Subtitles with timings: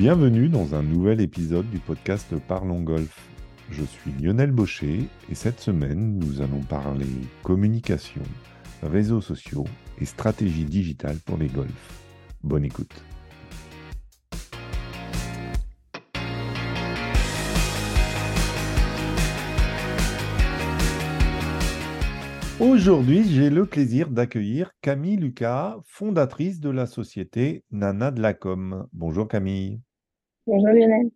[0.00, 3.28] Bienvenue dans un nouvel épisode du podcast Parlons Golf.
[3.70, 7.04] Je suis Lionel Baucher et cette semaine nous allons parler
[7.42, 8.22] communication,
[8.82, 9.66] réseaux sociaux
[9.98, 12.02] et stratégie digitale pour les golfs.
[12.42, 13.04] Bonne écoute.
[22.58, 28.86] Aujourd'hui, j'ai le plaisir d'accueillir Camille Lucas, fondatrice de la société Nana de la Com.
[28.94, 29.82] Bonjour Camille.
[30.50, 31.10] Bonjour Lionel.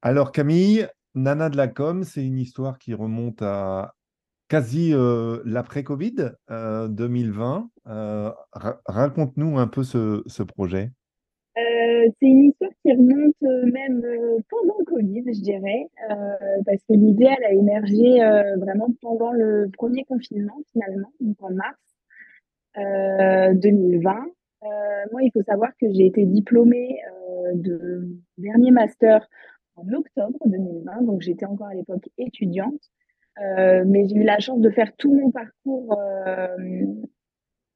[0.00, 3.92] Alors Camille, Nana de la Com, c'est une histoire qui remonte à
[4.48, 7.70] quasi euh, l'après-Covid 2020.
[7.88, 10.92] Euh, euh, raconte-nous un peu ce projet.
[11.58, 15.90] Euh, c'est une histoire qui remonte euh, même euh, pendant le Covid, je dirais,
[16.64, 18.18] parce que l'idée, elle a émergé
[18.56, 21.78] vraiment pendant le premier confinement, finalement, donc en mars
[22.76, 24.12] 2020.
[25.12, 26.98] moi, il faut savoir que j'ai été diplômée
[27.62, 29.26] de dernier master
[29.76, 32.80] en octobre 2020, donc j'étais encore à l'époque étudiante,
[33.38, 35.98] mais j'ai eu la chance de faire tout mon parcours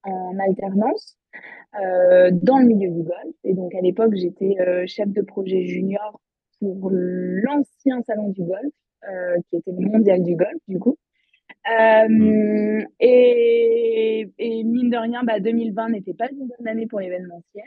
[0.04, 1.18] en alternance
[1.80, 3.34] euh, dans le milieu du golf.
[3.44, 6.20] Et donc à l'époque, j'étais euh, chef de projet junior
[6.58, 8.72] pour l'ancien salon du golf,
[9.08, 10.98] euh, qui était le mondial du golf du coup.
[13.00, 17.66] Et, et, mine de rien, bah, 2020 n'était pas une bonne année pour l'événementiel.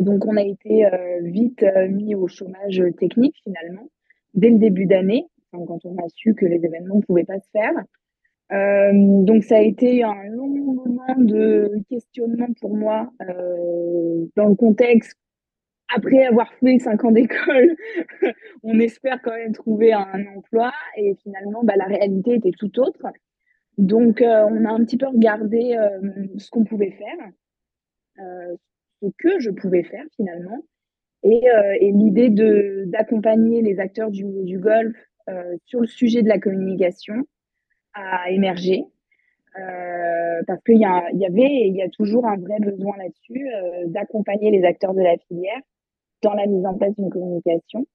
[0.00, 0.88] Donc on a été
[1.22, 3.88] vite mis au chômage technique finalement
[4.36, 7.50] dès le début d'année, quand on a su que les événements ne pouvaient pas se
[7.50, 7.72] faire.
[8.52, 8.92] Euh,
[9.24, 15.18] donc ça a été un long moment de questionnement pour moi euh, dans le contexte.
[15.94, 17.76] Après avoir fait cinq ans d'école,
[18.62, 23.06] on espère quand même trouver un emploi et finalement bah, la réalité était tout autre.
[23.78, 25.76] Donc euh, on a un petit peu regardé
[26.38, 27.30] ce qu'on pouvait faire,
[29.00, 30.64] ce que je pouvais faire finalement,
[31.22, 31.42] et,
[31.80, 34.96] et l'idée de d'accompagner les acteurs du, du golf
[35.64, 37.26] sur le sujet de la communication
[37.94, 38.84] à émerger.
[39.58, 43.48] Euh, parce qu'il y, y, avait et il y a toujours un vrai besoin là-dessus
[43.54, 45.60] euh, d'accompagner les acteurs de la filière
[46.22, 47.86] dans la mise en place d'une communication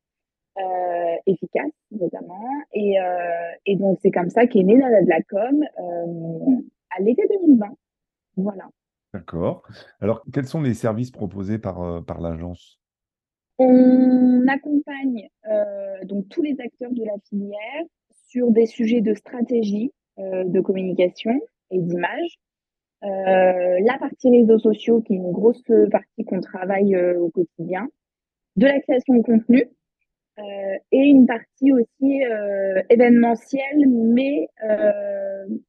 [0.58, 2.48] euh, efficace notamment.
[2.74, 2.96] Et,
[3.68, 7.68] et donc c'est comme ça qu'est née la com à l'été 2020.
[8.38, 8.68] Voilà.
[9.14, 9.64] D'accord.
[10.00, 12.80] Alors quels sont les services proposés par, par l'agence?
[13.58, 15.28] On accompagne
[16.04, 17.86] donc tous les acteurs de la filière
[18.32, 21.40] sur des sujets de stratégie, euh, de communication
[21.70, 22.40] et d'image.
[23.04, 27.90] Euh, la partie réseaux sociaux, qui est une grosse partie qu'on travaille euh, au quotidien,
[28.56, 29.66] de la création de contenu,
[30.92, 32.22] et une partie aussi
[32.90, 34.48] événementielle, mais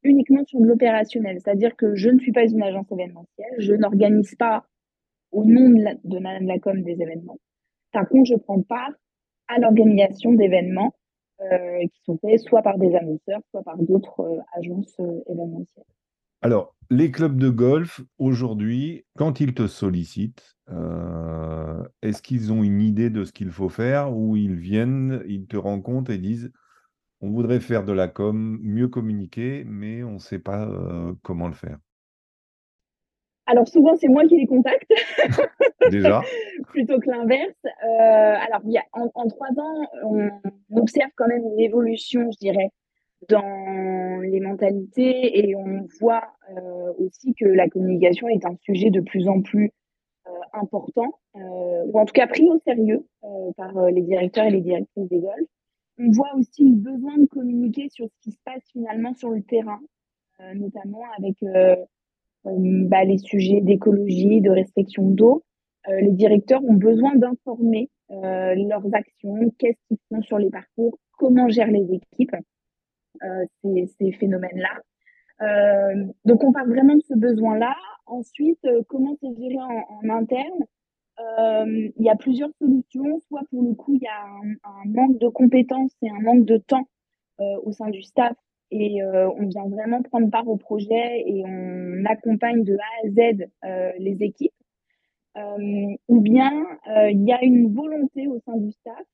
[0.03, 1.39] uniquement sur de l'opérationnel.
[1.41, 4.65] C'est-à-dire que je ne suis pas une agence événementielle, je n'organise pas
[5.33, 7.39] au nom de, la, de Madame Lacom des événements.
[7.93, 8.93] Par contre, je prends part
[9.49, 10.95] à l'organisation d'événements
[11.41, 15.85] euh, qui sont faits soit par des annonceurs, soit par d'autres euh, agences euh, événementielles.
[16.43, 20.57] Alors, les clubs de golf, aujourd'hui, quand ils te sollicitent,
[22.03, 25.57] est-ce qu'ils ont une idée de ce qu'il faut faire ou ils viennent, ils te
[25.57, 26.53] rencontrent et disent
[27.21, 30.69] on voudrait faire de la com, mieux communiquer, mais on ne sait pas
[31.23, 31.79] comment le faire?
[33.47, 34.91] Alors souvent, c'est moi qui les contacte.
[35.91, 36.23] Déjà.
[36.69, 37.55] Plutôt que l'inverse.
[37.65, 40.31] Euh, alors, il y a, en, trois ans, on
[40.77, 42.71] observe quand même une évolution, je dirais,
[43.29, 49.01] dans les mentalités et on voit euh, aussi que la communication est un sujet de
[49.01, 49.73] plus en plus
[50.27, 53.07] euh, important, ou en tout cas pris au sérieux
[53.57, 55.49] par les directeurs et les directrices des golfs.
[55.99, 59.43] On voit aussi le besoin de communiquer sur ce qui se passe finalement sur le
[59.43, 59.81] terrain,
[60.55, 61.37] notamment avec
[62.47, 62.51] euh,
[62.89, 65.45] bah, les sujets d'écologie, de restriction d'eau,
[65.89, 70.99] euh, les directeurs ont besoin d'informer euh, leurs actions, qu'est-ce qu'ils font sur les parcours,
[71.19, 72.35] comment gèrent les équipes
[73.63, 74.81] ces, ces phénomènes-là.
[75.43, 77.75] Euh, donc on parle vraiment de ce besoin-là.
[78.07, 80.65] Ensuite, euh, comment c'est géré en, interne?
[81.21, 83.21] Euh, Il y a plusieurs solutions.
[83.29, 86.59] Soit pour le coup, il y a un, manque de compétences et un manque de
[86.59, 86.87] temps
[87.65, 88.37] au sein du staff
[88.71, 93.11] et euh, on vient vraiment prendre part au projet et on accompagne de A à
[93.11, 94.53] Z euh, les équipes.
[95.37, 96.53] Euh, ou bien
[97.11, 99.05] il y a une volonté au sein du staff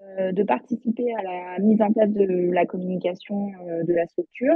[0.00, 3.48] de participer à la mise en place de la communication
[3.84, 4.54] de la structure.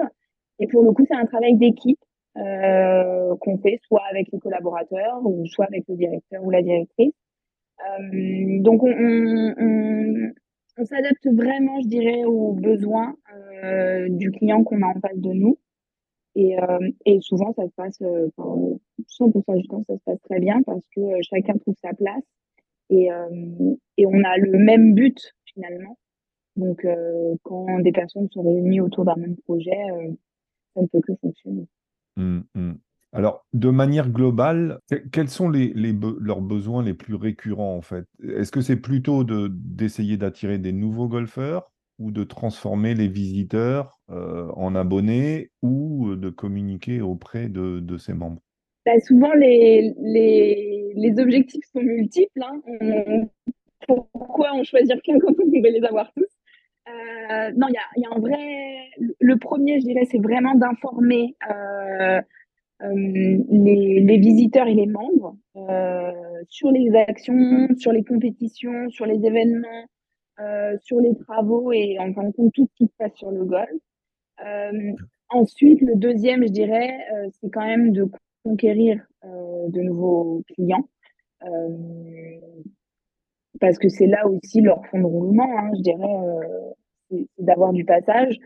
[0.59, 1.99] Et pour le coup, c'est un travail d'équipe
[2.39, 7.13] euh, qu'on fait soit avec les collaborateurs ou soit avec le directeur ou la directrice.
[7.81, 8.89] Euh, donc on,
[10.79, 13.15] on, s'adapte vraiment, je dirais, aux besoins
[13.65, 15.59] euh, du client qu'on a en face de nous.
[16.35, 20.41] Et, euh, et souvent, ça se passe, euh, 100% du temps, ça se passe très
[20.41, 22.25] bien parce que euh, chacun trouve sa place
[22.93, 23.09] et,
[23.97, 25.99] et on a le même but finalement.
[26.57, 26.87] Donc,
[27.43, 29.79] quand des personnes sont réunies autour d'un même projet,
[30.75, 31.67] ça ne peut que fonctionner.
[32.17, 32.73] Mmh, mmh.
[33.15, 34.79] Alors, de manière globale,
[35.13, 38.07] quels sont les, leurs besoins les plus récurrents en fait?
[38.23, 44.51] Est-ce que c'est plutôt d'essayer d'attirer des nouveaux golfeurs ou de transformer les visiteurs euh,
[44.57, 48.41] en abonnés ou de communiquer auprès de, ses membres?
[48.87, 50.72] Bah, Souvent, les, les,
[51.19, 52.43] objectifs sont multiples.
[52.43, 53.27] Hein.
[53.87, 56.27] pourquoi en choisir qu'un quand on pourrait les avoir tous?
[56.89, 58.91] Euh, Non, il y a, un vrai...
[59.21, 62.21] Le premier, je dirais, c'est vraiment d'informer euh,
[62.83, 65.37] euh, les, visiteurs et les membres
[66.49, 69.87] sur les actions, sur les compétitions, sur les événements,
[70.81, 73.45] sur les travaux et en fin de compte tout ce qui se passe sur le
[73.45, 73.71] golf.
[75.31, 77.07] ensuite, le deuxième, je dirais,
[77.41, 78.11] c'est quand même de
[78.45, 80.89] conquérir de nouveaux clients
[83.61, 86.09] parce que c'est là aussi leur fond de roulement, hein, je dirais,
[87.11, 88.39] c'est d'avoir du passage.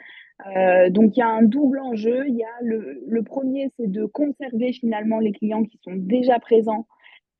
[0.54, 2.28] Euh, donc il y a un double enjeu.
[2.28, 6.38] Il y a le, le premier, c'est de conserver finalement les clients qui sont déjà
[6.38, 6.86] présents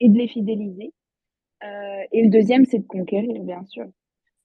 [0.00, 0.92] et de les fidéliser.
[1.64, 3.86] Euh, et le deuxième, c'est de conquérir, bien sûr.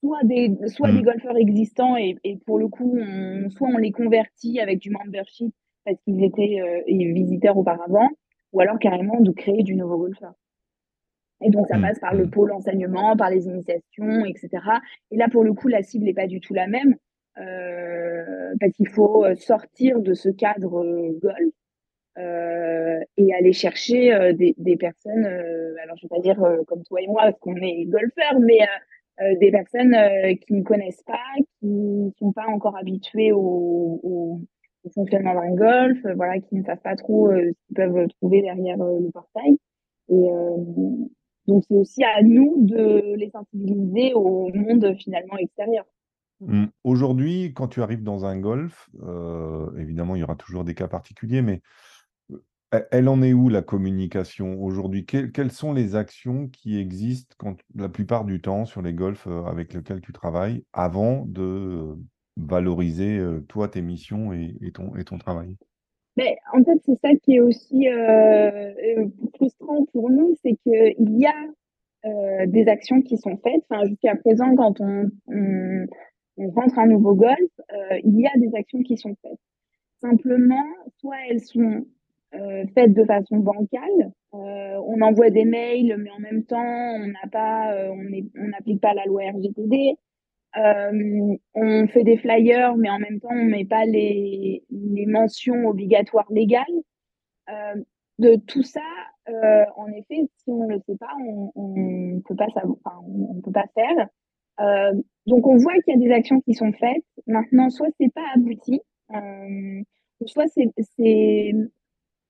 [0.00, 1.04] Soit des, soit des mmh.
[1.04, 5.54] golfeurs existants et, et pour le coup, on, soit on les convertit avec du membership
[5.84, 8.08] parce qu'ils étaient euh, visiteurs auparavant,
[8.52, 10.34] ou alors carrément de créer du nouveau golfeur.
[11.44, 11.82] Et donc, ça mmh.
[11.82, 14.48] passe par le pôle enseignement, par les initiations, etc.
[15.10, 16.96] Et là, pour le coup, la cible n'est pas du tout la même.
[17.38, 21.54] Euh, parce qu'il faut euh, sortir de ce cadre euh, golf
[23.16, 26.36] et aller chercher des, des, personnes, alors je vais pas dire
[26.66, 28.58] comme toi et moi, parce qu'on est golfeurs, mais
[29.38, 29.96] des personnes
[30.46, 31.24] qui ne connaissent pas,
[31.58, 34.40] qui ne sont pas encore habituées au, au,
[34.90, 39.10] fonctionnement d'un golf, voilà, qui ne savent pas trop ce qu'ils peuvent trouver derrière le
[39.10, 39.58] portail.
[40.08, 40.28] Et
[41.46, 45.84] donc c'est aussi à nous de les sensibiliser au monde finalement extérieur.
[46.46, 46.66] Mmh.
[46.82, 50.88] Aujourd'hui, quand tu arrives dans un golf, euh, évidemment, il y aura toujours des cas
[50.88, 51.62] particuliers, mais
[52.74, 55.06] euh, elle en est où la communication aujourd'hui?
[55.06, 59.44] quelles sont les actions qui existent quand, la plupart du temps sur les golfs euh,
[59.44, 61.96] avec lesquels tu travailles avant de
[62.52, 63.18] valoriser
[63.48, 65.56] toi, tes missions et, ton, et ton travail?
[66.16, 67.86] Mais en fait, c'est ça qui est aussi
[69.34, 73.62] frustrant pour nous, c'est qu'il y a des actions qui sont faites.
[73.68, 77.52] Enfin, jusqu'à présent, quand on, on rentre un nouveau golf,
[78.04, 79.40] il y a des actions qui sont faites.
[80.00, 80.64] Simplement,
[80.98, 81.86] soit elles sont
[82.74, 87.74] faites de façon bancale, on envoie des mails, mais en même temps, on n'a pas,
[87.90, 89.96] on n'applique pas la loi RGPD.
[90.54, 96.30] On fait des flyers, mais en même temps, on met pas les, les mentions obligatoires
[96.30, 96.64] légales.
[98.18, 98.80] de tout ça,
[99.76, 101.12] en effet, si on ne le sait pas,
[101.54, 104.08] on ne peut pas on, on peut pas faire.
[104.60, 104.92] Euh,
[105.26, 107.04] donc on voit qu'il y a des actions qui sont faites.
[107.26, 108.80] Maintenant, soit c'est pas abouti,
[109.14, 109.82] euh,
[110.26, 111.52] soit c'est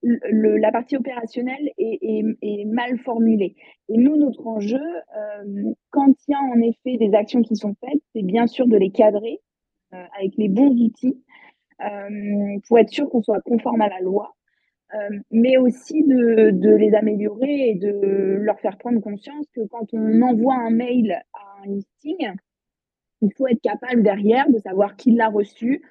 [0.03, 3.55] la partie opérationnelle est, mal formulée.
[3.89, 7.75] Et nous, notre enjeu, euh, quand il y a en effet des actions qui sont
[7.79, 9.39] faites, c'est bien sûr de les cadrer
[9.93, 11.23] euh, avec les bons outils
[11.81, 14.35] euh, pour être sûr qu'on soit conforme à la loi,
[15.31, 20.53] mais aussi de, les améliorer et de leur faire prendre conscience que quand on envoie
[20.53, 22.33] un mail à un listing,
[23.21, 25.81] il faut être capable derrière de savoir qui l'a reçu,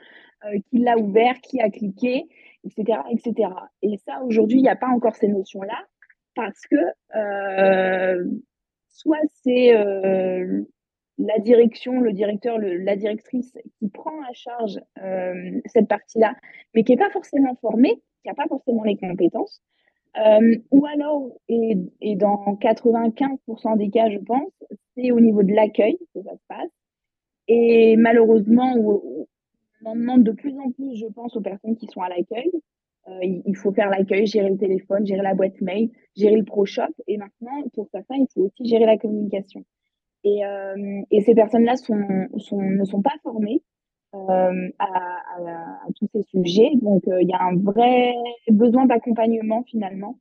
[0.70, 2.28] qui l'a ouvert, qui a cliqué,
[2.64, 3.00] etc.
[3.11, 3.50] etc.
[3.83, 5.87] Et ça, aujourd'hui, il n'y a pas encore ces notions-là
[6.35, 6.76] parce que
[7.16, 8.25] euh,
[8.88, 10.62] soit c'est euh,
[11.19, 16.35] la direction, le directeur, la directrice qui prend à charge euh, cette partie-là,
[16.75, 19.62] mais qui n'est pas forcément formée, qui n'a pas forcément les compétences.
[20.71, 24.52] Ou alors, et, dans 95% des cas, je pense,
[24.95, 26.71] c'est au niveau de l'accueil que ça se passe.
[27.49, 28.75] Et malheureusement,
[29.84, 32.50] en demande de plus en plus, je pense, aux personnes qui sont à l'accueil.
[33.08, 36.64] Euh, il faut faire l'accueil, gérer le téléphone, gérer la boîte mail, gérer le pro
[36.64, 36.92] shop.
[37.08, 39.64] Et maintenant, pour certains, il faut aussi gérer la communication.
[40.24, 43.62] Et, euh, ces personnes-là ne sont pas formées
[44.14, 44.88] euh, à,
[45.96, 46.70] tous ces sujets.
[46.80, 48.14] Donc, il y a un vrai
[48.48, 50.18] besoin d'accompagnement finalement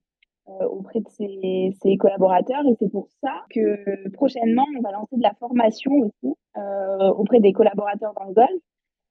[0.47, 2.63] auprès de ses collaborateurs.
[2.67, 6.35] Et c'est pour ça que prochainement, on va lancer de la formation aussi
[7.15, 8.61] auprès des collaborateurs dans le golf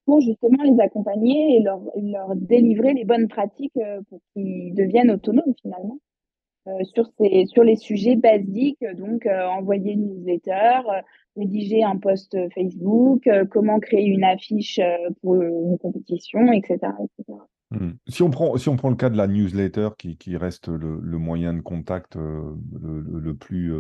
[0.05, 5.11] pour justement les accompagner et leur, leur délivrer les bonnes pratiques euh, pour qu'ils deviennent
[5.11, 5.99] autonomes finalement.
[6.67, 10.83] Euh, sur, ces, sur les sujets basiques, donc euh, envoyer une newsletter,
[11.35, 14.79] rédiger un post Facebook, comment créer une affiche
[15.23, 16.79] pour une compétition, etc.
[17.71, 17.93] Hmm.
[18.09, 21.19] Si, on prend, si on prend le cas de la newsletter qui, qui reste le,
[21.19, 23.73] moyen de contact le, plus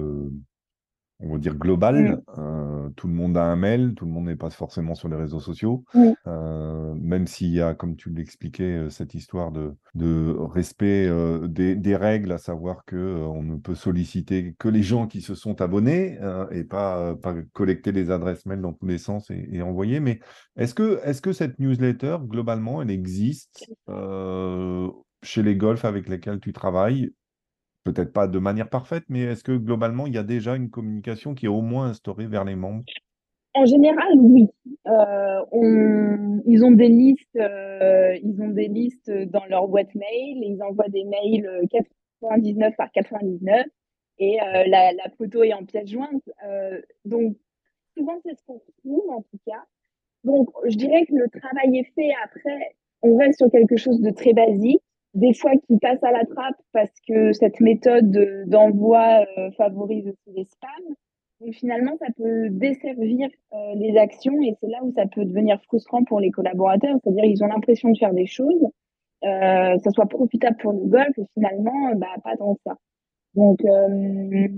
[1.20, 2.22] on va dire, global.
[2.36, 2.92] Mm.
[2.96, 5.40] tout le monde a un mail, tout le monde n'est pas forcément sur les réseaux
[5.40, 5.84] sociaux.
[6.26, 11.10] même s'il y a, comme tu l'expliquais, cette histoire de, de respect
[11.48, 15.60] des, règles, à savoir que on ne peut solliciter que les gens qui se sont
[15.60, 16.18] abonnés
[16.50, 20.00] et pas, pas collecter les adresses mail dans tous les sens et, et envoyer.
[20.00, 20.20] Mais
[20.56, 23.70] est-ce que, est -ce que cette newsletter, globalement, elle existe
[25.22, 27.12] chez les golfs avec lesquels tu travailles
[27.84, 31.34] Peut-être pas de manière parfaite, mais est-ce que globalement, il y a déjà une communication
[31.34, 32.84] qui est au moins instaurée vers les membres?
[33.54, 34.48] En général, oui.
[34.86, 35.40] Euh,
[36.46, 40.42] ils ont des listes, euh, ils ont des listes dans leur boîte mail.
[40.42, 41.66] Ils envoient des mails
[42.20, 43.66] 99 par 99
[44.18, 46.22] et euh, la, la, photo est en pièce jointe.
[47.04, 47.36] donc
[47.96, 49.64] souvent, c'est ce qu'on trouve en tout cas.
[50.22, 52.10] Donc, je dirais que le travail est fait.
[52.22, 54.82] Après, on reste sur quelque chose de très basique
[55.14, 58.10] des fois qui passent à la trappe parce que cette méthode
[58.46, 60.94] d'envoi euh, favorise aussi les spams.
[61.40, 65.60] Donc finalement, ça peut desservir euh, les actions et c'est là où ça peut devenir
[65.62, 66.96] frustrant pour les collaborateurs.
[67.02, 68.66] C'est-à-dire ils ont l'impression de faire des choses,
[69.24, 72.76] euh, ça soit profitable pour le golf et finalement, bah, pas tant ça.
[73.34, 74.48] Donc euh,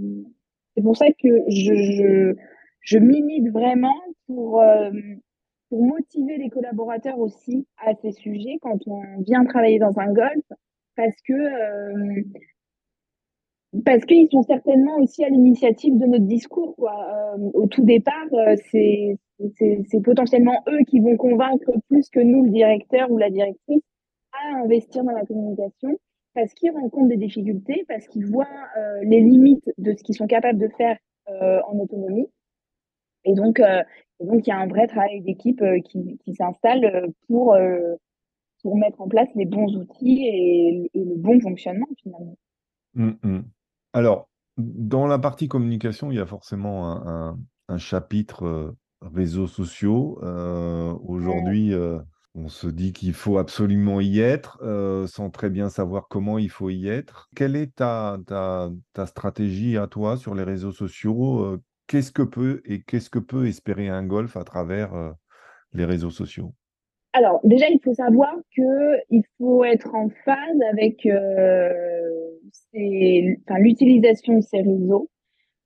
[0.76, 2.34] c'est pour ça que je, je,
[2.80, 3.94] je milite vraiment
[4.26, 4.62] pour
[5.72, 10.44] pour motiver les collaborateurs aussi à ces sujets quand on vient travailler dans un golf,
[10.96, 12.22] parce que euh,
[13.82, 16.76] parce qu'ils sont certainement aussi à l'initiative de notre discours.
[16.76, 16.92] Quoi.
[16.92, 22.50] Euh, au tout départ, euh, c'est potentiellement eux qui vont convaincre plus que nous, le
[22.50, 23.80] directeur ou la directrice,
[24.32, 25.98] à investir dans la communication
[26.34, 28.46] parce qu'ils rencontrent des difficultés, parce qu'ils voient
[29.02, 30.98] les limites de ce qu'ils sont capables de faire
[31.28, 32.26] en autonomie.
[33.24, 33.60] Et donc,
[34.26, 37.94] donc, il y a un vrai travail d'équipe euh, qui, s'installe euh, pour, euh,
[38.62, 42.36] pour mettre en place les bons outils et, le bon fonctionnement finalement.
[42.94, 43.42] Mmh, mmh.
[43.92, 47.38] Alors, dans la partie communication, il y a forcément un,
[47.78, 50.20] chapitre réseaux sociaux.
[51.06, 51.72] Aujourd'hui,
[52.34, 54.58] on se dit qu'il faut absolument y être,
[55.08, 57.30] sans très bien savoir comment il faut y être.
[57.34, 62.62] Quelle est ta, ta, ta stratégie à toi sur les réseaux sociaux qu'est-ce que peut
[62.64, 65.10] et qu'est-ce que peut espérer un golf à travers euh,
[65.72, 66.54] les réseaux sociaux?
[67.12, 71.70] Alors déjà, il faut savoir que il faut être en phase avec euh,
[72.72, 75.10] l'utilisation de ces réseaux.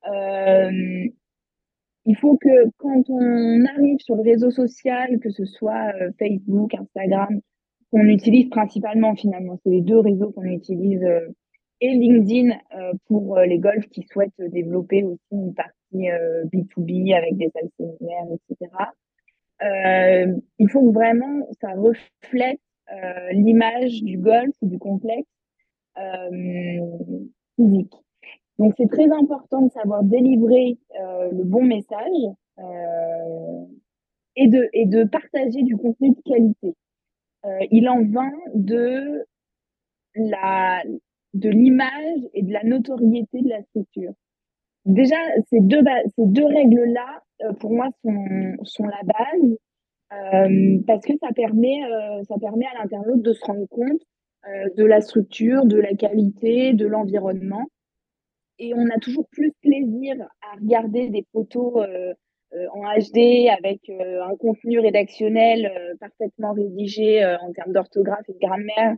[0.09, 1.07] Euh,
[2.09, 7.41] il faut que quand on arrive sur le réseau social, que ce soit Facebook, Instagram,
[7.93, 11.05] qu'on utilise principalement finalement, c'est les deux réseaux qu'on utilise
[11.81, 12.59] et LinkedIn
[13.07, 18.27] pour les golfs qui souhaitent développer aussi une partie B2B euh, avec des salles séminaires,
[18.33, 18.73] etc.
[19.63, 22.61] Euh, il faut que vraiment ça reflète
[22.93, 25.29] euh, l'image du golf du complexe
[27.57, 27.95] physique.
[28.59, 30.77] Donc c'est très important de savoir délivrer
[31.33, 32.13] le bon message
[34.37, 36.75] et de et de partager du contenu de qualité.
[37.71, 39.27] il en va de
[40.15, 40.83] la
[41.37, 44.13] de l'image et de la notoriété de la structure
[44.87, 45.17] déjà,
[45.51, 45.83] ces deux,
[46.17, 49.57] ces deux règles-là, euh, pour moi, sont, sont la base
[50.13, 54.01] euh, parce que ça permet, euh, ça permet à l'internaute de se rendre compte
[54.77, 57.65] de la structure, de la qualité, de l'environnement.
[58.61, 61.85] Et on a toujours plus plaisir à regarder des photos
[62.73, 68.95] en HD avec un contenu rédactionnel parfaitement rédigé en termes d'orthographe et de grammaire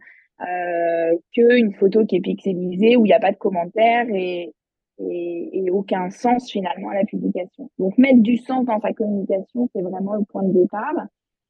[1.32, 4.52] qu'une photo qui est pixelisée où il n'y a pas de commentaires et,
[5.00, 7.70] et, aucun sens finalement à la publication.
[7.78, 11.06] Donc mettre du sens dans sa communication, c'est vraiment le point de départ.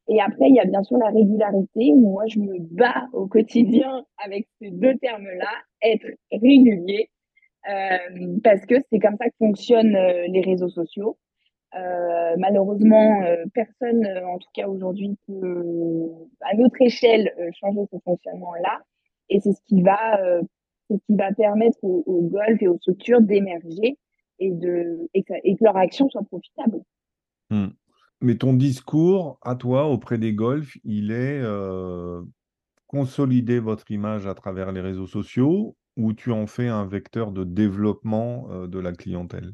[0.09, 1.92] Et après, il y a bien sûr la régularité.
[1.95, 5.50] Moi, je me bats au quotidien avec ces deux termes-là,
[5.83, 7.11] être régulier,
[7.68, 11.18] euh, parce que c'est comme ça que fonctionnent euh, les réseaux sociaux.
[11.75, 16.09] Euh, malheureusement, euh, personne, euh, en tout cas aujourd'hui, peut,
[16.41, 18.83] à notre échelle, changer ce fonctionnement-là.
[19.29, 20.19] Et c'est ce qui va
[20.91, 23.99] ce qui va permettre au, golf et aux structures d'émerger
[24.39, 26.81] et, de, et que, leur action soit profitable.
[27.51, 27.69] Hmm.
[28.23, 31.43] Mais ton discours à toi auprès des golfs, il est
[32.87, 37.45] consolider votre image à travers les réseaux sociaux ou tu en fais un vecteur de
[37.45, 39.53] développement de la clientèle?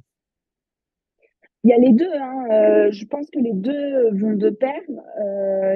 [1.64, 2.12] Il y a les deux.
[2.12, 2.44] Hein.
[2.50, 4.80] Euh, je pense que les deux vont de pair.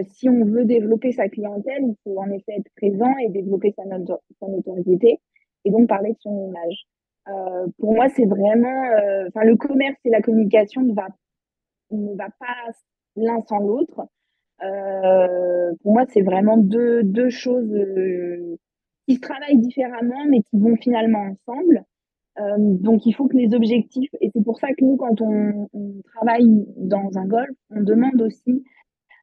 [0.08, 3.84] si on veut développer sa clientèle, il faut en effet être présent et développer sa,
[4.46, 5.20] notoriété
[5.64, 6.86] et donc parler de son image.
[7.28, 11.08] Euh, pour moi, c'est vraiment, euh, enfin, le commerce et la communication ne va,
[11.90, 12.72] ne va pas
[13.16, 14.06] l'un sans l'autre.
[14.62, 17.74] Euh, pour moi, c'est vraiment deux, deux choses
[19.06, 21.84] qui se travaillent différemment, mais qui vont finalement ensemble.
[22.58, 25.68] Donc, il faut que les objectifs, et c'est pour ça que nous, quand on,
[26.14, 28.64] travaille dans un golf, on demande aussi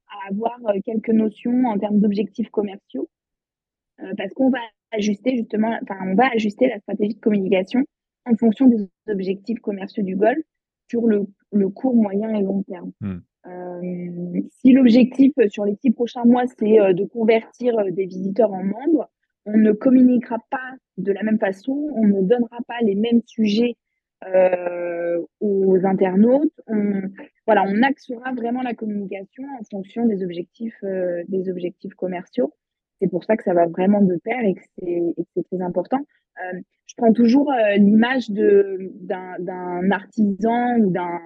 [0.07, 3.09] à avoir quelques notions en termes d'objectifs commerciaux,
[4.17, 4.59] parce qu'on va
[4.91, 7.83] ajuster justement, enfin, on va ajuster la stratégie de communication
[8.25, 10.39] en fonction des objectifs commerciaux du golf
[10.89, 11.25] sur le,
[11.69, 12.91] court, moyen et long terme.
[13.01, 13.19] Hmm.
[13.47, 18.51] Euh, si l'objectif sur les six prochains mois, c'est euh, de convertir euh, des visiteurs
[18.51, 19.09] en membres,
[19.45, 23.75] on ne communiquera pas de la même façon, on ne donnera pas les mêmes sujets
[25.39, 26.59] aux internautes.
[26.65, 27.01] On,
[27.45, 30.83] voilà, on axera vraiment la communication en fonction des objectifs,
[31.27, 32.51] des objectifs commerciaux.
[33.01, 34.61] C'est pour ça que ça va vraiment de pair et que
[35.35, 35.99] c'est très important.
[36.43, 41.19] Euh, je prends toujours euh, l'image d'un artisan ou d'un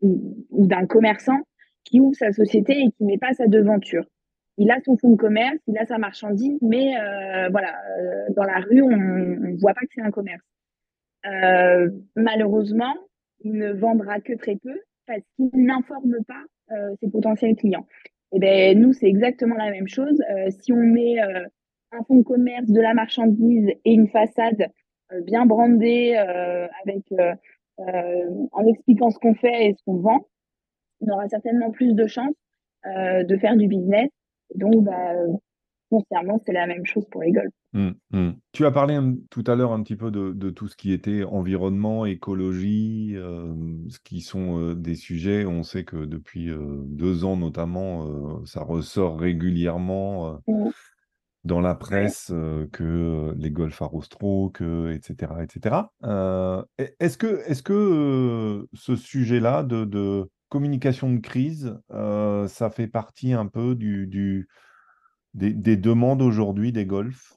[0.00, 1.38] ou, d'un commerçant
[1.84, 4.04] qui ouvre sa société et qui met pas sa devanture.
[4.58, 7.74] Il a son fonds de commerce, il a sa marchandise, mais euh, voilà,
[8.36, 10.44] dans la rue, on ne voit pas que c'est un commerce.
[12.16, 12.94] malheureusement,
[13.40, 16.44] il ne vendra que très peu parce qu'il n'informe pas
[17.00, 17.86] ses potentiels clients.
[18.34, 20.22] Et eh ben nous, c'est exactement la même chose.
[20.60, 21.18] si on met
[21.92, 24.68] un fonds de commerce, de la marchandise et une façade
[25.12, 30.26] euh, bien brandée euh, avec euh, en expliquant ce qu'on fait et ce qu'on vend,
[31.00, 32.34] on aura certainement plus de chances
[32.84, 34.10] de faire du business.
[34.54, 35.12] Donc, bah,
[35.90, 37.52] foncièrement, c'est la même chose pour les golfs.
[37.74, 38.30] Mmh, mmh.
[38.52, 38.98] Tu as parlé
[39.30, 44.20] tout à l'heure un petit peu de, tout ce qui était environnement, écologie, ce qui
[44.20, 45.46] sont des sujets.
[45.46, 46.50] On sait que depuis
[46.86, 50.38] deux ans notamment, ça ressort régulièrement.
[50.46, 50.70] Mmh
[51.44, 52.32] dans la presse
[52.72, 55.32] que les golfs arrosent trop, que, etc.
[55.42, 55.76] etc.
[57.00, 63.74] est-ce que, est que ce sujet-là de, communication de crise, ça fait partie un peu
[63.74, 64.48] du,
[65.34, 67.34] des, demandes aujourd'hui des golfs?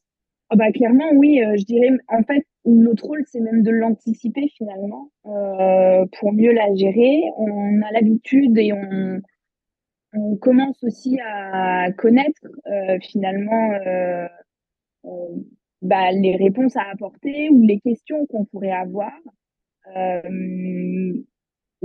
[0.50, 1.42] Ah bah, Clairement, oui.
[1.58, 7.24] je dirais, en fait, notre rôle, c'est même de l'anticiper finalement pour mieux la gérer.
[7.38, 9.22] On a l'habitude et on
[10.16, 14.28] on commence aussi à connaître euh, finalement euh,
[15.06, 15.36] euh,
[15.82, 19.12] bah, les réponses à apporter ou les questions qu'on pourrait avoir.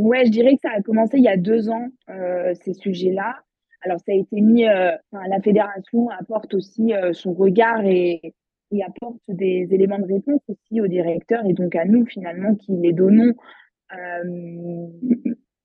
[0.01, 1.89] Ouais, je dirais que ça a commencé il y a deux ans,
[2.63, 3.37] ces sujets-là.
[3.83, 8.35] Alors, ça a été mis, la fédération apporte aussi son regard et,
[8.87, 12.93] apporte des éléments de réponse aussi aux directeurs et donc à nous, finalement, qui les
[12.93, 13.35] donnons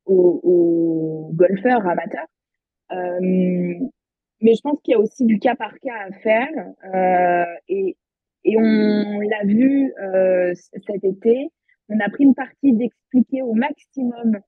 [0.05, 2.27] aux, golfeurs amateurs.
[2.91, 3.19] Euh,
[4.41, 6.49] mais je pense qu'il y a aussi du cas par cas à faire.
[6.93, 7.97] Euh, et,
[8.43, 11.49] et on l'a vu euh, cet été.
[11.89, 14.39] On a pris une partie d'expliquer au maximum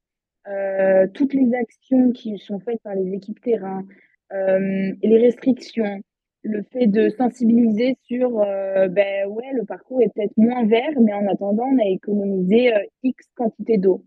[0.47, 3.86] euh, toutes les actions qui sont faites par les équipes terrain,
[4.34, 6.02] euh, les restrictions,
[6.43, 11.13] le fait de sensibiliser sur euh, ben ouais le parcours est peut-être moins vert mais
[11.13, 12.71] en attendant on a économisé
[13.04, 14.06] x quantité d'eau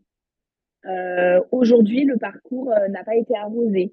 [1.50, 3.92] aujourd'hui le parcours n'a pas été arrosé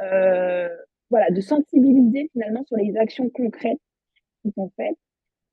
[0.00, 0.68] euh,
[1.10, 3.80] voilà, de sensibiliser finalement sur les actions concrètes
[4.42, 4.98] qui sont faites.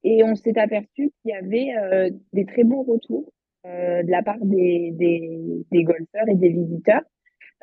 [0.04, 3.32] Et on s'est aperçu qu'il y avait euh, des très bons retours
[3.66, 7.04] euh, de la part des, des, des, golfeurs et des visiteurs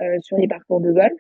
[0.00, 1.12] euh, sur les parcours de golf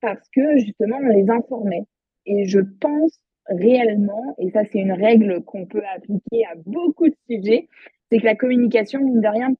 [0.00, 1.84] parce que justement on les informait.
[2.26, 7.16] Et je pense réellement, et ça c'est une règle qu'on peut appliquer à beaucoup de
[7.28, 7.68] sujets,
[8.10, 9.54] c'est que la communication, mine de rien,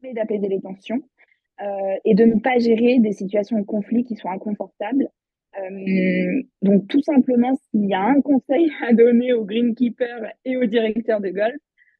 [0.00, 1.02] permet d'apaiser les tensions
[1.62, 5.08] euh, et de ne pas gérer des situations de conflit qui sont inconfortables.
[5.58, 10.66] Euh, donc tout simplement, s'il y a un conseil à donner aux greenkeepers et aux
[10.66, 11.56] directeurs de golf,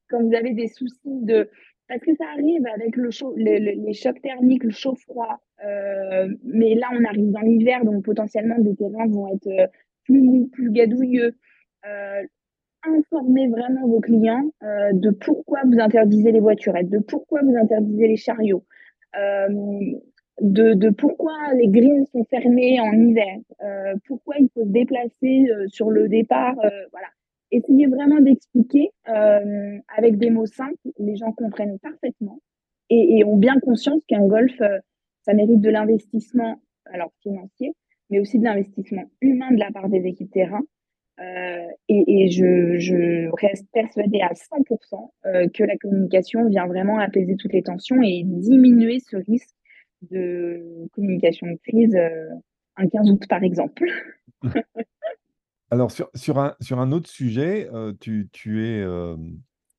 [0.09, 1.49] quand vous avez des soucis de...
[1.87, 7.05] Parce que ça arrive avec le les chocs thermiques, le chaud-froid, euh, mais là on
[7.05, 9.67] arrive dans l'hiver, donc potentiellement des terrains vont être euh,
[10.03, 11.33] plus plus gadouilleux.
[12.83, 18.17] Informez vraiment vos clients de pourquoi vous interdisez les voiturettes, de pourquoi vous interdisez les
[18.17, 18.65] chariots,
[20.41, 25.45] de, de, pourquoi les greens sont fermés en hiver, euh, pourquoi il faut se déplacer
[25.49, 26.55] euh, sur le départ,
[26.91, 27.07] voilà.
[27.49, 32.39] Essayez vraiment d'expliquer avec des mots simples, les gens comprennent parfaitement
[32.89, 34.61] et, et ont bien conscience qu'un golf,
[35.21, 36.57] ça mérite de l'investissement,
[36.91, 37.73] alors financier,
[38.09, 40.61] mais aussi de l'investissement humain de la part des équipes terrain.
[41.19, 46.99] Euh, et, et je, je, reste persuadée à 100% euh, que la communication vient vraiment
[46.99, 49.49] apaiser toutes les tensions et diminuer ce risque
[50.09, 52.29] de communication de crise euh,
[52.75, 53.83] un 15 août, par exemple.
[55.71, 58.85] Alors, sur, sur, un, sur un autre sujet, tu, tu, es,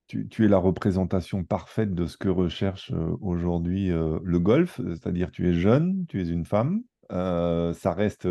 [0.07, 5.49] tu, tu, es la représentation parfaite de ce que recherche aujourd'hui le golf, c'est-à-dire tu
[5.49, 8.29] es jeune, tu es une femme, ça reste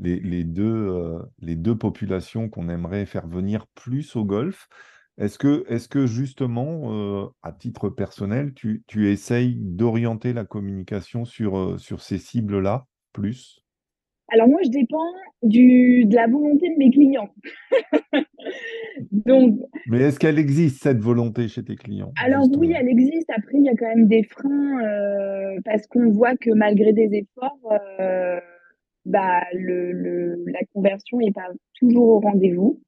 [0.00, 4.68] les, deux, euh, les deux populations qu'on aimerait faire venir plus au golf.
[5.18, 11.24] Est-ce que, est que justement, euh, à titre personnel, tu, tu essayes d'orienter la communication
[11.24, 13.62] sur, euh, sur ces cibles-là plus?
[14.28, 17.28] Alors moi, je dépends du, de la volonté de mes clients.
[19.10, 23.28] Donc, Mais est-ce qu'elle existe, cette volonté chez tes clients Alors oui, elle existe.
[23.30, 27.10] Après, il y a quand même des freins euh, parce qu'on voit que malgré des
[27.12, 27.58] efforts,
[29.04, 32.80] bah, le, le, la conversion n'est pas toujours au rendez-vous.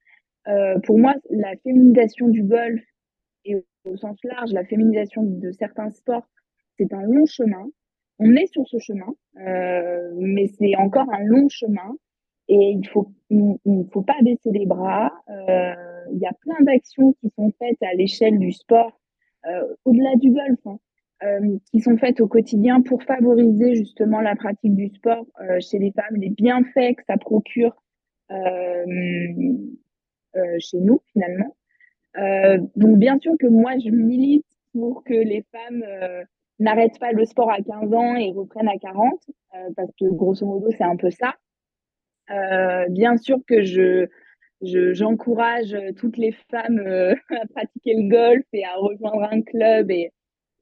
[0.48, 2.82] Euh, pour moi, la féminisation du golf
[3.44, 6.28] et au sens large, la féminisation de certains sports,
[6.78, 7.66] c'est un long chemin.
[8.18, 11.96] On est sur ce chemin, euh, mais c'est encore un long chemin
[12.48, 15.12] et il faut il, faut pas baisser les bras.
[15.28, 15.74] Euh,
[16.12, 19.00] il y a plein d'actions qui sont faites à l'échelle du sport,
[19.46, 20.78] euh, au-delà du golf, hein,
[21.70, 25.24] qui sont faites au quotidien pour favoriser justement la pratique du sport
[25.60, 27.74] chez les femmes, les bienfaits que ça procure
[30.58, 31.54] chez nous finalement.
[32.18, 36.24] Euh, donc bien sûr que moi je milite pour que les femmes euh,
[36.58, 39.18] n'arrêtent pas le sport à 15 ans et reprennent à 40,
[39.76, 41.34] parce que grosso modo c'est un peu ça.
[42.90, 44.08] bien sûr que je
[44.62, 46.78] j'encourage toutes les femmes
[47.30, 50.12] à pratiquer le golf et à rejoindre un club et,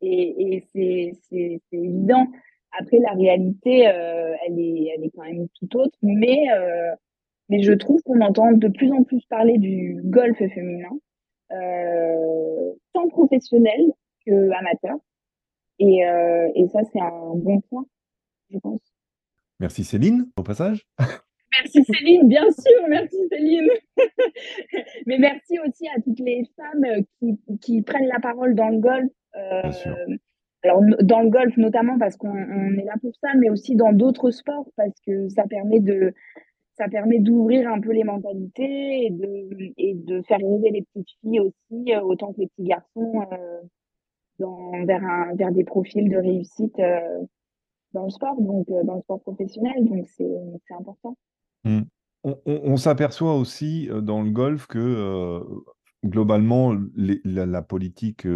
[0.01, 2.27] et, et c'est évident.
[2.79, 6.47] Après, la réalité, elle, est, elle est quand même tout autre, mais
[7.51, 10.89] mais je trouve qu'on entend de plus en plus parler du golf féminin,
[11.51, 13.93] euh, tant professionnel
[14.25, 14.97] que amateur.
[15.81, 17.85] Et, euh, et ça, c'est un bon point,
[18.51, 18.81] je pense.
[19.59, 20.87] Merci Céline, au passage.
[21.53, 23.69] Merci Céline, bien sûr, merci Céline.
[25.07, 29.11] Mais merci aussi à toutes les femmes qui, qui prennent la parole dans le golf.
[29.35, 29.97] Euh, bien sûr.
[30.63, 34.31] Alors, dans le golf notamment parce qu'on est là pour ça, mais aussi dans d'autres
[34.31, 36.15] sports parce que ça permet de,
[36.81, 41.93] ça permet d'ouvrir un peu les mentalités et de, faire aider les petites filles aussi,
[41.93, 47.25] euh, autant que les petits garçons, euh, vers, des profils de réussite euh,
[47.93, 49.85] dans le sport, donc dans le sport professionnel.
[49.85, 51.17] Donc, c'est important.
[51.65, 51.81] Mmh.
[52.25, 55.43] On, s'aperçoit aussi dans le golf que
[56.05, 58.27] globalement, la, politique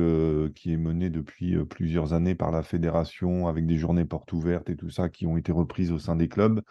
[0.55, 4.77] qui est menée depuis plusieurs années par la fédération, avec des journées portes ouvertes et
[4.77, 6.63] tout ça, qui ont été reprises au sein des clubs,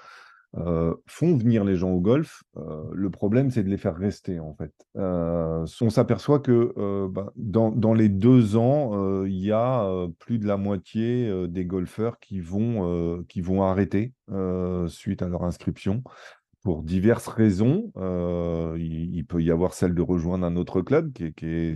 [0.55, 2.43] euh, font venir les gens au golf.
[2.57, 4.73] Euh, le problème, c'est de les faire rester, en fait.
[4.97, 10.47] Euh, on s'aperçoit que bah, dans, dans, les deux ans, il y a plus de
[10.47, 14.13] la moitié des golfeurs qui vont, qui vont arrêter
[14.87, 16.03] suite à leur inscription
[16.63, 17.91] pour diverses raisons.
[17.97, 21.76] Euh, il, peut y avoir celle de rejoindre un autre club, qui est,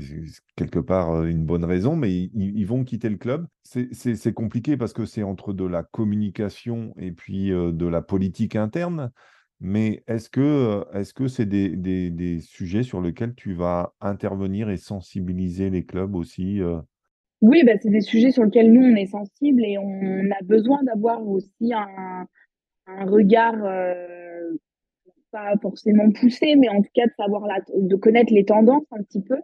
[0.56, 3.46] quelque part euh, une bonne raison, mais ils, vont quitter le club.
[3.64, 8.56] C'est compliqué parce que c'est entre de la communication et puis euh, de la politique
[8.56, 9.12] interne.
[9.60, 14.78] Mais est-ce que est-ce que c'est des, des, sujets sur lesquels tu vas intervenir et
[14.78, 16.62] sensibiliser les clubs aussi
[17.42, 20.84] Oui, bah, c'est des sujets sur lesquels nous, on est sensibles et on a besoin
[20.84, 22.28] d'avoir aussi un,
[22.86, 23.56] un regard
[25.32, 29.04] pas forcément poussé, mais en tout cas de savoir la, de connaître les tendances un
[29.04, 29.38] petit peu.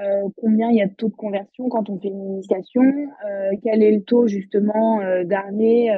[0.00, 3.52] Euh, combien il y a de taux de conversion quand on fait une initiation, euh,
[3.62, 5.88] quel est le taux justement euh, d'arrêt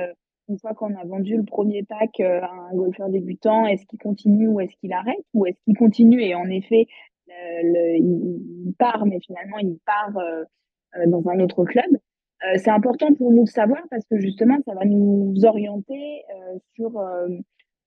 [0.49, 4.49] une fois qu'on a vendu le premier pack à un golfeur débutant, est-ce qu'il continue
[4.49, 5.23] ou est-ce qu'il arrête?
[5.35, 6.23] Ou est-ce qu'il continue?
[6.23, 6.87] Et en effet
[7.29, 10.17] il, part mais finalement il part
[11.07, 11.99] dans un autre club.
[12.57, 16.23] c'est important pour nous de savoir parce que justement ça va nous orienter
[16.77, 16.93] sur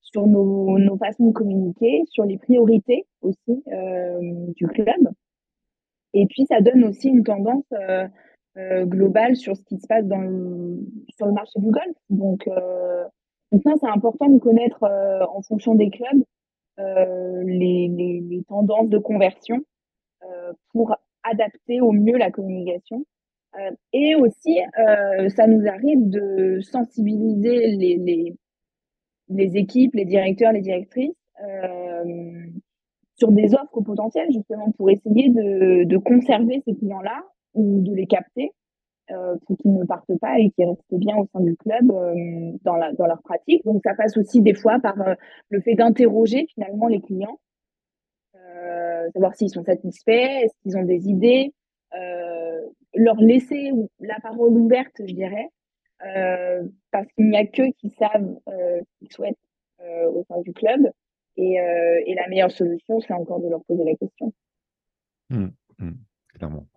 [0.02, 4.20] sur nos, nos, façons de communiquer, sur les priorités aussi euh,
[4.56, 5.10] du club.
[6.14, 8.08] Et puis, ça donne aussi une tendance euh,
[8.58, 10.80] euh, globale sur ce qui se passe dans le,
[11.16, 11.96] sur le marché du golf.
[12.10, 13.06] Donc, euh,
[13.52, 16.24] donc ça, c'est important de connaître euh, en fonction des clubs
[16.80, 19.60] euh, les, les, les, tendances de conversion
[20.74, 23.06] pour adapter au mieux la communication.
[23.92, 24.60] et aussi,
[25.36, 28.36] ça nous arrive de sensibiliser les, les
[29.34, 32.46] les équipes, les directeurs, les directrices euh,
[33.16, 38.08] sur des offres potentielles justement pour essayer de, de conserver ces clients-là ou de les
[38.08, 38.52] capter
[39.12, 42.52] euh, pour qu'ils ne partent pas et qu'ils restent bien au sein du club euh,
[42.64, 43.64] dans, la, dans leur pratique.
[43.66, 45.16] Donc ça passe aussi des fois par euh,
[45.50, 47.40] le fait d'interroger finalement les clients,
[48.36, 51.54] euh, savoir s'ils sont satisfaits, est-ce qu'ils ont des idées,
[52.94, 55.48] leur laisser la parole ouverte, je dirais,
[56.06, 59.38] euh, parce qu'il n'y a qu'eux qui savent euh, qu'ils souhaitent
[59.82, 60.92] euh, au sein du club.
[61.38, 64.34] Et, et, la meilleure solution, c'est encore de leur poser la question.
[65.30, 65.48] Mmh,
[65.80, 65.92] mmh,
[66.34, 66.68] clairement.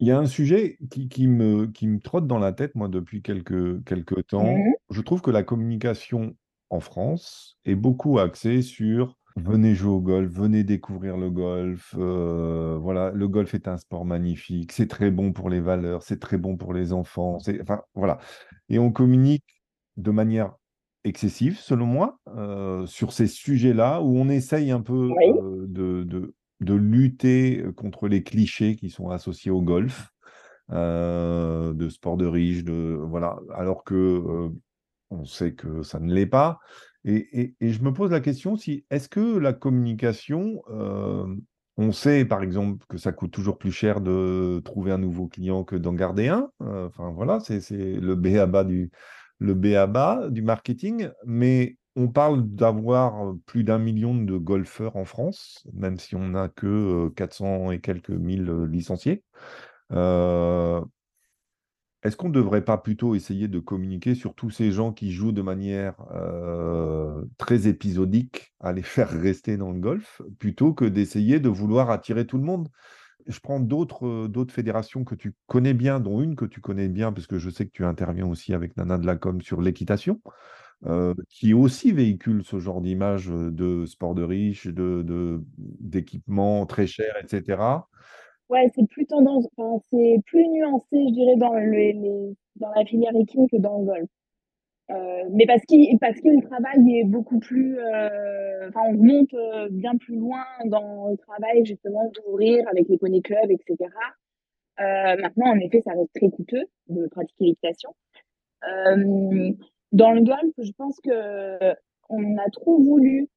[0.00, 2.88] Il y a un sujet qui, qui, me, qui me trotte dans la tête, moi,
[2.88, 4.56] depuis quelques, quelques temps.
[4.56, 4.74] Mmh.
[4.90, 6.34] Je trouve que la communication
[6.68, 11.94] en France est beaucoup axée sur Venez jouer au golf, venez découvrir le golf.
[11.98, 14.72] euh, voilà, le golf est un sport magnifique.
[14.72, 17.38] C'est très bon pour les valeurs, c'est très bon pour les enfants.
[17.38, 18.18] c'est- Enfin, voilà.
[18.70, 19.44] Et on communique
[19.98, 20.52] de manière
[21.04, 26.02] excessive, selon moi, euh, sur ces sujets-là, où on essaye un peu Oui, euh, de,
[26.04, 30.08] de- de lutter contre les clichés qui sont associés au golf,
[30.72, 34.48] euh, de sport de riche, de voilà, alors que euh,
[35.10, 36.58] on sait que ça ne l'est pas.
[37.06, 41.24] Et, je me pose la question si est-ce que la communication, euh,
[41.76, 45.62] on sait par exemple que ça coûte toujours plus cher de trouver un nouveau client
[45.62, 46.50] que d'en garder un.
[46.62, 48.90] euh, Enfin voilà, c'est le b.a.-ba du
[49.38, 51.10] le du marketing.
[51.24, 56.48] Mais on parle d'avoir plus d'un million de golfeurs en France, même si on n'a
[56.48, 59.22] que euh, 400 et quelques mille euh, licenciés.
[59.92, 60.82] Euh,
[62.06, 65.32] est-ce qu'on ne devrait pas plutôt essayer de communiquer sur tous ces gens qui jouent
[65.32, 71.40] de manière euh, très épisodique à les faire rester dans le golf, plutôt que d'essayer
[71.40, 72.68] de vouloir attirer tout le monde?
[73.26, 76.88] Je prends d'autres euh, d'autres fédérations que tu connais bien, dont une que tu connais
[76.88, 79.60] bien, parce que je sais que tu interviens aussi avec Nana de la Com sur
[79.62, 80.20] l'équitation,
[80.86, 84.68] euh, qui aussi véhicule ce genre d'image de sport de riche,
[85.80, 87.88] d'équipements très chers, etc.
[88.50, 92.84] ouais, c'est plus tendance, enfin, c'est plus nuancé, je dirais, dans le, les, dans la
[92.84, 94.08] filière équine que dans le golf.
[94.90, 99.34] Euh, mais parce qu'il parce que le travail est beaucoup plus, euh, enfin, on remonte
[99.34, 103.76] euh, bien plus loin dans le travail justement d'ouvrir avec les poney clubs, etc.
[104.78, 107.90] Euh, maintenant, en effet, ça reste très coûteux de pratiquer l'équitation.
[108.64, 109.50] Euh,
[109.90, 111.74] dans le golf, je pense que
[112.08, 113.28] on a trop voulu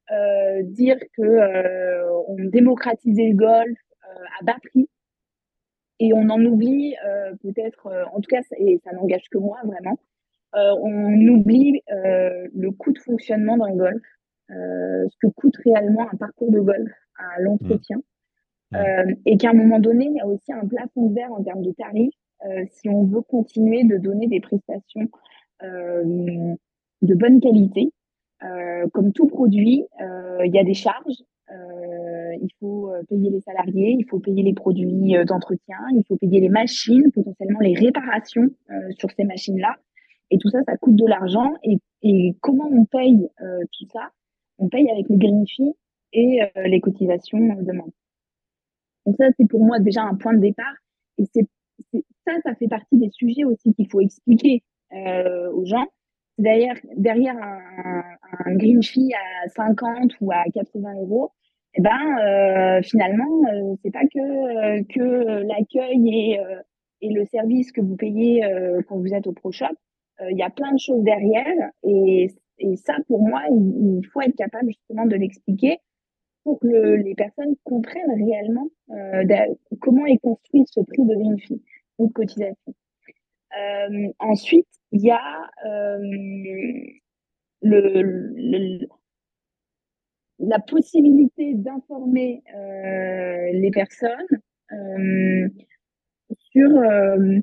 [0.66, 3.78] dire que on démocratisait le golf
[4.40, 4.88] à bas prix
[6.00, 9.60] et on en oublie euh, peut-être, euh, en tout cas, et ça n'engage que moi
[9.64, 10.00] vraiment,
[10.56, 14.02] euh, on oublie euh, le coût de fonctionnement d'un golf,
[14.52, 17.98] euh, ce que coûte réellement un parcours de golf à l'entretien,
[18.72, 21.34] mm, euh, et qu'à un moment donné, il y a aussi un plafond de verre
[21.34, 22.14] en termes de tarifs
[22.46, 25.10] euh, si on veut continuer de donner des prestations
[25.64, 26.56] euh,
[27.02, 27.92] de bonne qualité.
[28.44, 31.24] Euh, comme tout produit, euh, il y a des charges.
[31.52, 36.04] Euh, il faut euh, payer les salariés, il faut payer les produits euh, d'entretien, il
[36.08, 38.50] faut payer les machines, potentiellement les réparations
[38.98, 39.76] sur ces machines-là.
[40.32, 41.54] Et tout ça, ça coûte de l'argent.
[41.64, 44.12] Et, et comment on paye tout ça?
[44.60, 45.74] On paye avec les green fees
[46.14, 47.94] et les cotisations de membres.
[49.06, 50.76] Donc ça, c'est pour moi déjà un point de départ.
[51.18, 51.48] Et c'est
[52.28, 55.88] ça, ça fait partie des sujets aussi qu'il faut expliquer aux gens.
[56.38, 58.04] Derrière, derrière un,
[58.46, 59.12] un green fee
[59.44, 61.32] à 50 ou à 80 euros,
[61.80, 66.40] eh ben, euh, finalement, euh, c'est pas que, euh, que l'accueil et,
[67.02, 68.44] et le service que vous payez
[68.88, 69.68] quand vous êtes au Pro Shop.
[70.30, 71.72] Il y a plein de choses derrière.
[71.84, 75.78] Et, et ça, pour moi, il, faut être capable justement de l'expliquer
[76.44, 78.68] pour que le- les personnes comprennent réellement
[79.80, 81.62] comment est construit ce prix de green fee
[81.98, 82.74] ou de cotisation.
[84.20, 85.50] Ensuite, il y a
[87.62, 88.90] le-
[90.40, 94.28] la possibilité d'informer euh, les personnes
[94.72, 95.50] euh,
[96.52, 97.40] sur, euh,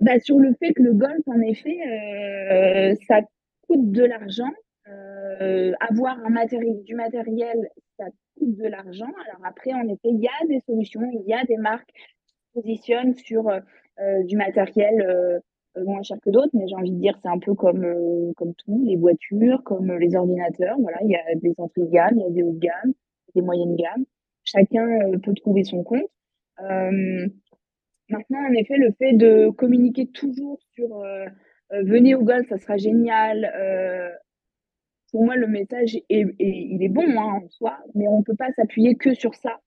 [0.00, 3.20] bah, sur le fait que le golf, en effet, euh, ça
[3.66, 4.52] coûte de l'argent.
[4.88, 8.06] Euh, avoir un matériel, du matériel, ça
[8.38, 9.12] coûte de l'argent.
[9.26, 12.32] Alors après, en effet, il y a des solutions, il y a des marques qui
[12.32, 15.42] se positionnent sur euh, du matériel
[15.84, 18.54] moins cher que d'autres, mais j'ai envie de dire, c'est un peu comme, euh, comme
[18.54, 20.76] tout, les voitures, comme les ordinateurs.
[20.80, 22.92] Voilà, il y a des entrées de gamme, il y a des hauts de gamme,
[23.34, 24.04] des moyennes gamme.
[24.44, 26.06] Chacun euh, peut trouver son compte.
[26.62, 27.28] Euh,
[28.10, 31.26] Maintenant, en effet, le fait de communiquer toujours sur euh,
[31.72, 33.52] euh, venez au golf, ça sera génial.
[33.54, 34.08] euh,
[35.12, 38.24] pour moi, le message est, est- il est bon hein, en soi, mais on ne
[38.24, 39.58] peut pas s'appuyer que sur ça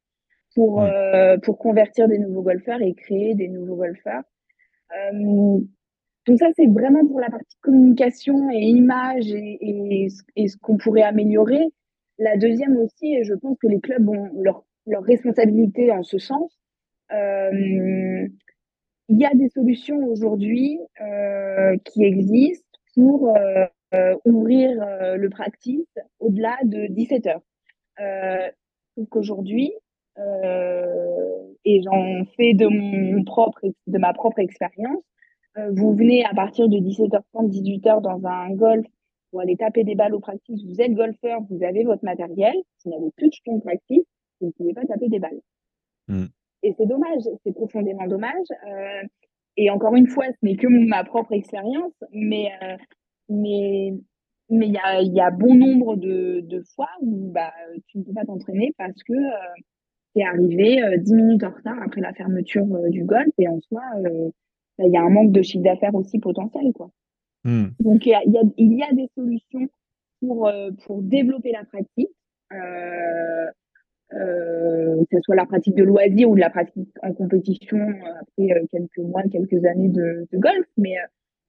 [0.56, 4.24] pour, euh, pour convertir des nouveaux golfeurs et créer des nouveaux golfeurs.
[5.14, 5.60] Euh,
[6.28, 9.58] donc ça, c'est vraiment pour la partie communication et image et,
[10.36, 11.62] et, ce- qu'on pourrait améliorer.
[12.20, 16.20] La deuxième aussi, et je pense que les clubs ont leur, leur responsabilité en ce
[16.20, 16.60] sens.
[17.14, 18.28] Euh,
[19.10, 24.72] il y a des solutions aujourd'hui euh, qui existent pour euh, ouvrir
[25.18, 25.88] le practice
[26.20, 27.42] au-delà de 17 heures.
[29.10, 29.72] Qu'aujourd'hui,
[30.20, 35.04] euh, et j'en fais de, mon propre, de ma propre expérience,
[35.56, 38.86] vous venez à partir de 17h30, 18h dans un golf
[39.32, 42.92] pour aller taper des balles au practice, vous êtes golfeur, vous avez votre matériel, vous
[42.92, 44.04] n'avez plus de jetons de practice,
[44.40, 45.40] vous ne pouvez pas taper des balles.
[46.08, 46.26] Mm.
[46.64, 48.48] Et c'est dommage, c'est profondément dommage.
[48.68, 49.08] Euh,
[49.58, 52.78] et encore une fois, ce n'est que ma propre expérience, mais, euh,
[53.30, 53.94] mais
[54.52, 57.54] mais il y a, y a, bon nombre de, de fois où bah,
[57.88, 59.54] tu ne peux pas t'entraîner parce que euh,
[60.14, 63.48] tu es arrivé euh, 10 minutes en retard après la fermeture euh, du golf et
[63.48, 64.30] en soi, euh,
[64.86, 66.72] il y a un manque de chiffre d'affaires aussi potentiel.
[66.74, 66.90] Quoi.
[67.44, 67.68] Hmm.
[67.80, 69.68] Donc, il y a, y, a, il y a des solutions
[70.22, 72.10] pour, euh, pour développer la pratique.
[72.54, 73.48] Euh,
[75.10, 77.80] que ce soit la pratique de loisir ou de la pratique en compétition
[78.20, 80.68] après quelques mois, quelques années de, de golf.
[80.78, 80.96] Mais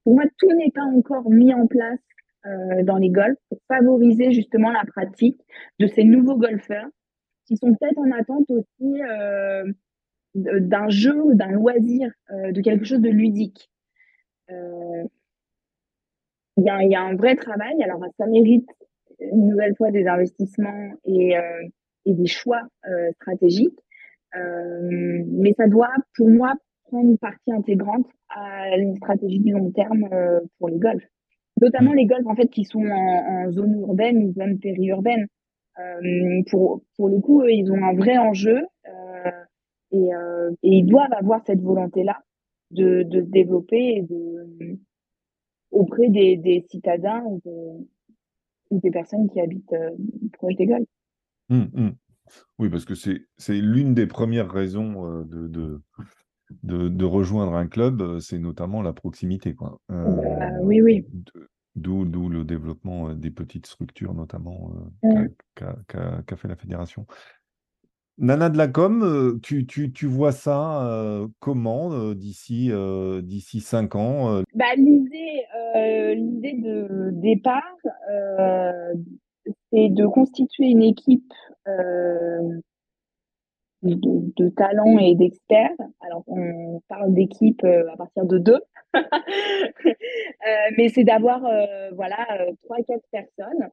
[0.03, 1.99] pour moi, tout n'est pas encore mis en place
[2.45, 5.39] euh, dans les golfs pour favoriser justement la pratique
[5.79, 6.87] de ces nouveaux golfeurs
[7.45, 9.63] qui sont peut-être en attente aussi euh,
[10.35, 13.69] d'un jeu, d'un loisir, euh, de quelque chose de ludique.
[14.49, 15.03] Euh,
[16.57, 17.81] il y, a, y, a, un vrai travail.
[17.83, 18.67] Alors, ça mérite
[19.19, 21.67] une nouvelle fois des investissements et, euh,
[22.05, 23.79] et des choix euh, stratégiques.
[24.33, 26.53] mais ça doit, pour moi,
[26.85, 30.07] prendre une partie intégrante à une stratégie du long terme
[30.57, 31.07] pour les golfs
[31.61, 35.27] notamment les golfs en fait qui sont en, en zone urbaine ou zone périurbaine.
[35.79, 39.02] Euh, pour pour le coup, eux, ils ont un vrai enjeu euh,
[39.93, 42.21] et, euh, et, ils doivent avoir cette volonté là
[42.71, 44.77] de, de se développer et de
[45.71, 47.87] auprès des, des citadins ou, de,
[48.69, 49.91] ou, des personnes qui habitent euh,
[50.33, 50.87] proche des golfs.
[51.49, 51.91] Mmh, mmh.
[52.59, 55.81] Oui, parce que c'est c'est l'une des premières raisons euh, de, de
[56.61, 59.55] de, de, rejoindre un club, c'est notamment la proximité.
[59.55, 59.79] Quoi.
[59.89, 61.05] Euh, oui, oui.
[61.75, 64.71] D'où, d'où le développement des petites structures, notamment,
[65.03, 67.07] euh, qu'a, qu'a, qu'a fait la fédération.
[68.19, 72.71] Nana de la com, tu, tu, vois ça euh, comment d'ici,
[73.23, 75.45] d'ici cinq ans bah, l'idée,
[76.61, 77.63] de départ,
[79.71, 81.33] c'est de constituer une équipe
[83.83, 85.75] de, de talents et d'experts.
[86.01, 88.61] Alors, on parle d'équipe euh, à partir de deux,
[88.95, 88.99] euh,
[90.77, 92.25] mais c'est d'avoir euh, voilà
[92.63, 93.69] trois quatre personnes,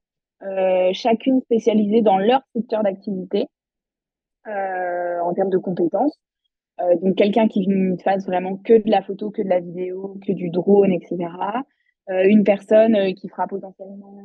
[0.94, 3.46] chacune spécialisée dans leur secteur d'activité
[4.46, 6.18] en termes de compétences.
[7.02, 10.32] donc quelqu'un qui ne fasse vraiment que de la photo, que de la vidéo, que
[10.32, 11.30] du drone, etc.
[12.08, 14.16] une personne qui fera potentiellement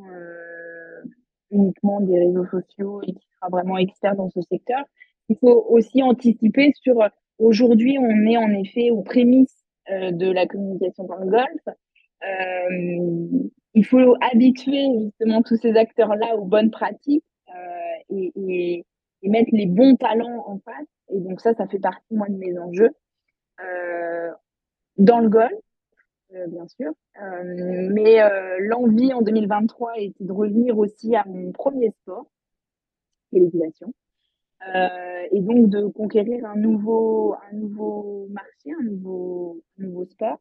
[1.52, 4.84] uniquement des réseaux sociaux et qui sera vraiment expert dans ce secteur
[5.30, 6.96] il faut aussi anticiper sur
[7.40, 11.68] aujourd'hui, on est en effet aux prémices euh, de la communication dans le golf.
[11.68, 18.86] Euh, il faut habituer justement tous ces acteurs-là aux bonnes pratiques euh, et,
[19.26, 20.88] et, mettre les bons talents en face.
[21.10, 22.92] Et donc ça, ça fait partie moi de mes enjeux
[23.62, 24.32] euh,
[24.98, 25.52] dans le golf,
[26.34, 26.92] euh, bien sûr.
[27.22, 28.20] Euh, mais
[28.60, 32.26] l'envie en 2023 était de revenir aussi à mon premier sport,
[33.30, 33.94] qui est l'équitation.
[34.74, 40.40] Euh, et donc de conquérir un nouveau, un nouveau marché, un nouveau, nouveau sport.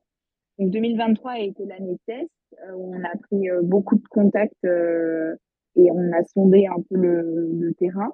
[0.59, 2.31] Donc 2023 a été l'année test
[2.67, 5.35] euh, où on a pris euh, beaucoup de contacts euh,
[5.77, 8.13] et on a sondé un peu le, le terrain.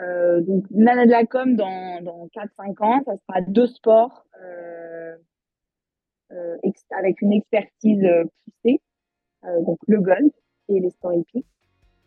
[0.00, 4.24] Euh, donc Nana de la com dans, dans 4-5 ans, ça sera deux sports
[6.90, 8.04] avec une expertise
[8.44, 8.80] poussée,
[9.64, 10.32] donc le golf
[10.68, 11.14] et les sports.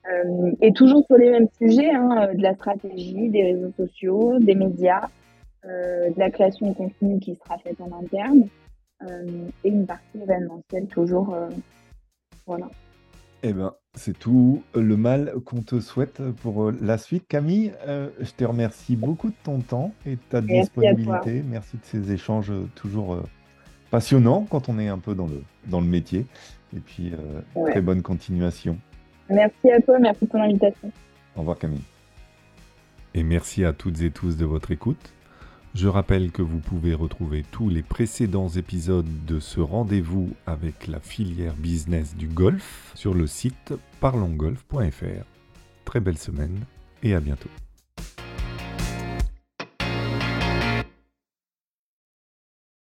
[0.10, 4.40] Euh, et toujours sur les mêmes sujets, hein, euh, de la stratégie, des réseaux sociaux,
[4.40, 5.10] des médias,
[5.66, 8.48] euh, de la création de contenu qui sera faite en interne,
[9.04, 11.34] euh, et une partie événementielle toujours.
[11.34, 11.50] Euh,
[12.48, 12.68] voilà.
[13.44, 17.28] Eh ben, c'est tout le mal qu'on te souhaite pour la suite.
[17.28, 21.44] Camille, euh, je te remercie beaucoup de ton temps et de ta Merci disponibilité.
[21.46, 23.22] Merci de ces échanges toujours
[23.90, 26.26] passionnants quand on est un peu dans le, dans le métier.
[26.76, 27.12] Et puis,
[27.56, 27.72] ouais.
[27.72, 28.78] très bonne continuation.
[29.30, 30.92] Merci à toi, merci pour l'invitation.
[31.36, 31.84] Au revoir Camille.
[33.14, 35.14] Et merci à toutes et tous de votre écoute.
[35.74, 41.00] Je rappelle que vous pouvez retrouver tous les précédents épisodes de ce rendez-vous avec la
[41.00, 45.26] filière business du golf sur le site parlongolf.fr.
[45.86, 46.60] Très belle semaine
[47.04, 47.50] et à bientôt.